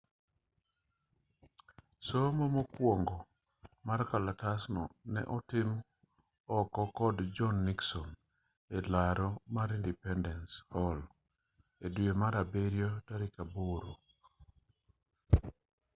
somo 2.07 2.45
mokwongo 2.55 3.17
mar 3.87 3.99
kalatasno 4.09 4.83
ne 5.13 5.21
otim 5.37 5.69
oko 6.57 6.81
kod 6.97 7.15
john 7.35 7.55
nixon 7.67 8.09
e 8.77 8.77
laro 8.91 9.29
mar 9.55 9.69
independence 9.79 10.53
hall 10.73 10.99
e 11.85 11.87
dwe 11.93 12.11
mar 12.21 12.33
abiriyo 12.43 12.89
tarik 13.07 13.33
aboro 13.43 13.93